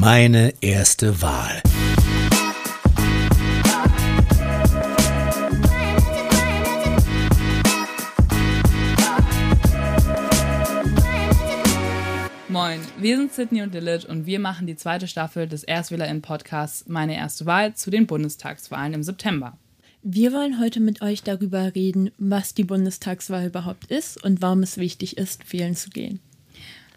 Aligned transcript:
Meine 0.00 0.54
erste 0.62 1.20
Wahl. 1.20 1.60
Moin, 12.48 12.80
wir 12.98 13.18
sind 13.18 13.34
Sydney 13.34 13.60
und 13.60 13.74
Lilith 13.74 14.06
und 14.06 14.24
wir 14.24 14.40
machen 14.40 14.66
die 14.66 14.74
zweite 14.74 15.06
Staffel 15.06 15.46
des 15.46 15.64
ErstwählerInnen-Podcasts 15.64 16.88
Meine 16.88 17.18
erste 17.18 17.44
Wahl 17.44 17.74
zu 17.74 17.90
den 17.90 18.06
Bundestagswahlen 18.06 18.94
im 18.94 19.02
September. 19.02 19.58
Wir 20.02 20.32
wollen 20.32 20.58
heute 20.58 20.80
mit 20.80 21.02
euch 21.02 21.24
darüber 21.24 21.74
reden, 21.74 22.10
was 22.16 22.54
die 22.54 22.64
Bundestagswahl 22.64 23.48
überhaupt 23.48 23.90
ist 23.90 24.24
und 24.24 24.40
warum 24.40 24.62
es 24.62 24.78
wichtig 24.78 25.18
ist, 25.18 25.52
wählen 25.52 25.76
zu 25.76 25.90
gehen. 25.90 26.20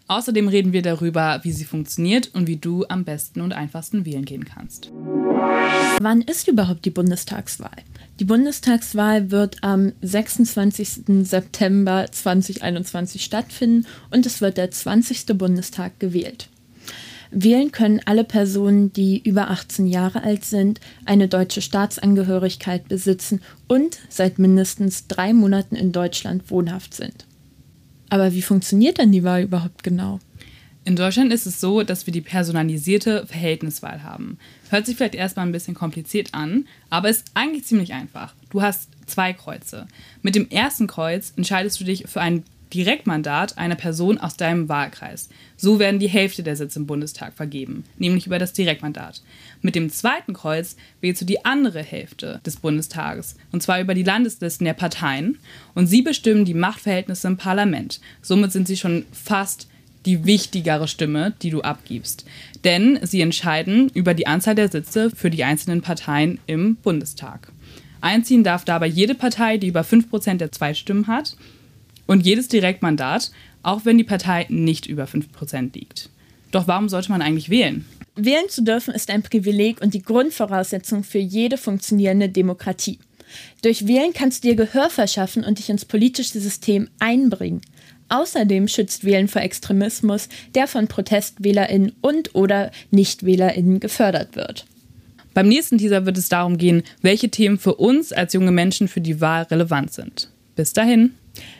Außerdem 0.06 0.48
reden 0.48 0.72
wir 0.72 0.82
darüber, 0.82 1.40
wie 1.44 1.52
sie 1.52 1.64
funktioniert 1.64 2.34
und 2.34 2.46
wie 2.46 2.56
du 2.56 2.84
am 2.88 3.04
besten 3.04 3.40
und 3.40 3.52
einfachsten 3.52 4.04
wählen 4.04 4.24
gehen 4.24 4.44
kannst. 4.44 4.90
Wann 6.00 6.20
ist 6.20 6.46
überhaupt 6.46 6.84
die 6.84 6.90
Bundestagswahl? 6.90 7.76
Die 8.20 8.24
Bundestagswahl 8.24 9.30
wird 9.30 9.56
am 9.62 9.92
26. 10.02 11.22
September 11.22 12.06
2021 12.10 13.24
stattfinden 13.24 13.86
und 14.10 14.26
es 14.26 14.40
wird 14.40 14.58
der 14.58 14.70
20. 14.70 15.26
Bundestag 15.38 15.98
gewählt. 15.98 16.48
Wählen 17.30 17.72
können 17.72 18.00
alle 18.04 18.22
Personen, 18.22 18.92
die 18.92 19.18
über 19.18 19.50
18 19.50 19.86
Jahre 19.86 20.22
alt 20.22 20.44
sind, 20.44 20.80
eine 21.04 21.26
deutsche 21.26 21.62
Staatsangehörigkeit 21.62 22.86
besitzen 22.86 23.40
und 23.66 23.98
seit 24.08 24.38
mindestens 24.38 25.08
drei 25.08 25.32
Monaten 25.32 25.74
in 25.74 25.90
Deutschland 25.90 26.50
wohnhaft 26.50 26.94
sind. 26.94 27.26
Aber 28.14 28.32
wie 28.32 28.42
funktioniert 28.42 28.98
denn 28.98 29.10
die 29.10 29.24
Wahl 29.24 29.42
überhaupt 29.42 29.82
genau? 29.82 30.20
In 30.84 30.94
Deutschland 30.94 31.32
ist 31.32 31.46
es 31.46 31.60
so, 31.60 31.82
dass 31.82 32.06
wir 32.06 32.12
die 32.12 32.20
personalisierte 32.20 33.26
Verhältniswahl 33.26 34.04
haben. 34.04 34.38
Hört 34.70 34.86
sich 34.86 34.94
vielleicht 34.94 35.16
erstmal 35.16 35.44
ein 35.44 35.50
bisschen 35.50 35.74
kompliziert 35.74 36.28
an, 36.32 36.68
aber 36.90 37.08
ist 37.08 37.32
eigentlich 37.34 37.64
ziemlich 37.64 37.92
einfach. 37.92 38.32
Du 38.50 38.62
hast 38.62 38.88
zwei 39.06 39.32
Kreuze. 39.32 39.88
Mit 40.22 40.36
dem 40.36 40.48
ersten 40.48 40.86
Kreuz 40.86 41.32
entscheidest 41.36 41.80
du 41.80 41.84
dich 41.84 42.04
für 42.06 42.20
ein 42.20 42.44
Direktmandat 42.72 43.58
einer 43.58 43.74
Person 43.74 44.18
aus 44.18 44.36
deinem 44.36 44.68
Wahlkreis. 44.68 45.28
So 45.56 45.78
werden 45.78 46.00
die 46.00 46.08
Hälfte 46.08 46.42
der 46.42 46.56
Sitze 46.56 46.80
im 46.80 46.86
Bundestag 46.86 47.34
vergeben, 47.34 47.84
nämlich 47.98 48.26
über 48.26 48.38
das 48.38 48.52
Direktmandat. 48.52 49.22
Mit 49.62 49.74
dem 49.74 49.90
zweiten 49.90 50.32
Kreuz 50.32 50.76
wählst 51.00 51.20
du 51.20 51.26
die 51.26 51.44
andere 51.44 51.82
Hälfte 51.82 52.40
des 52.44 52.56
Bundestages, 52.56 53.36
und 53.52 53.62
zwar 53.62 53.80
über 53.80 53.94
die 53.94 54.02
Landeslisten 54.02 54.64
der 54.64 54.74
Parteien, 54.74 55.38
und 55.74 55.86
sie 55.86 56.02
bestimmen 56.02 56.44
die 56.44 56.54
Machtverhältnisse 56.54 57.28
im 57.28 57.36
Parlament. 57.36 58.00
Somit 58.22 58.52
sind 58.52 58.66
sie 58.66 58.76
schon 58.76 59.04
fast 59.12 59.68
die 60.06 60.24
wichtigere 60.24 60.88
Stimme, 60.88 61.32
die 61.42 61.50
du 61.50 61.62
abgibst. 61.62 62.26
Denn 62.62 62.98
sie 63.02 63.20
entscheiden 63.20 63.90
über 63.94 64.14
die 64.14 64.26
Anzahl 64.26 64.54
der 64.54 64.68
Sitze 64.68 65.10
für 65.10 65.30
die 65.30 65.44
einzelnen 65.44 65.80
Parteien 65.80 66.40
im 66.46 66.76
Bundestag. 66.76 67.52
Einziehen 68.00 68.44
darf 68.44 68.66
dabei 68.66 68.86
jede 68.86 69.14
Partei, 69.14 69.56
die 69.56 69.68
über 69.68 69.80
5% 69.80 70.36
der 70.36 70.52
Zweitstimmen 70.52 71.06
hat 71.06 71.36
und 72.06 72.24
jedes 72.24 72.48
Direktmandat, 72.48 73.30
auch 73.62 73.84
wenn 73.84 73.98
die 73.98 74.04
Partei 74.04 74.46
nicht 74.48 74.86
über 74.86 75.04
5% 75.04 75.74
liegt. 75.74 76.10
Doch 76.50 76.68
warum 76.68 76.88
sollte 76.88 77.10
man 77.10 77.22
eigentlich 77.22 77.50
wählen? 77.50 77.84
Wählen 78.16 78.48
zu 78.48 78.62
dürfen 78.62 78.94
ist 78.94 79.10
ein 79.10 79.22
Privileg 79.22 79.80
und 79.80 79.92
die 79.92 80.02
Grundvoraussetzung 80.02 81.02
für 81.02 81.18
jede 81.18 81.56
funktionierende 81.56 82.28
Demokratie. 82.28 82.98
Durch 83.62 83.88
Wählen 83.88 84.12
kannst 84.12 84.44
du 84.44 84.48
dir 84.48 84.54
Gehör 84.54 84.90
verschaffen 84.90 85.44
und 85.44 85.58
dich 85.58 85.68
ins 85.68 85.84
politische 85.84 86.38
System 86.38 86.88
einbringen. 87.00 87.60
Außerdem 88.08 88.68
schützt 88.68 89.04
Wählen 89.04 89.26
vor 89.26 89.42
Extremismus, 89.42 90.28
der 90.54 90.68
von 90.68 90.86
ProtestwählerInnen 90.86 91.92
und 92.02 92.34
oder 92.34 92.70
NichtwählerInnen 92.90 93.80
gefördert 93.80 94.36
wird. 94.36 94.66
Beim 95.32 95.48
nächsten 95.48 95.78
Teaser 95.78 96.06
wird 96.06 96.16
es 96.16 96.28
darum 96.28 96.58
gehen, 96.58 96.84
welche 97.02 97.28
Themen 97.30 97.58
für 97.58 97.74
uns 97.74 98.12
als 98.12 98.34
junge 98.34 98.52
Menschen 98.52 98.86
für 98.86 99.00
die 99.00 99.20
Wahl 99.20 99.42
relevant 99.44 99.92
sind. 99.92 100.30
Bis 100.54 100.72
dahin. 100.72 101.14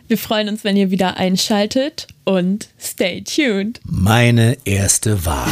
Wir 0.09 0.19
freuen 0.19 0.49
uns, 0.49 0.65
wenn 0.65 0.77
ihr 0.77 0.91
wieder 0.91 1.17
einschaltet 1.17 2.07
und 2.25 2.69
stay 2.79 3.23
tuned. 3.23 3.81
Meine 3.85 4.57
erste 4.65 5.25
Wahl. 5.25 5.51